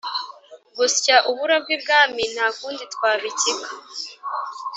[0.77, 3.69] gusya uburo bw’ibwami nta kundi twabikika!”